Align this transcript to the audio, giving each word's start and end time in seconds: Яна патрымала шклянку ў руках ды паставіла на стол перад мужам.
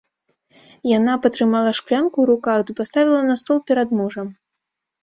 Яна 0.97 1.13
патрымала 1.27 1.75
шклянку 1.81 2.11
ў 2.21 2.25
руках 2.33 2.59
ды 2.69 2.79
паставіла 2.81 3.21
на 3.31 3.35
стол 3.45 3.57
перад 3.71 3.89
мужам. 4.01 4.27